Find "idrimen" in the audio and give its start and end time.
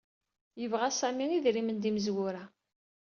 1.37-1.77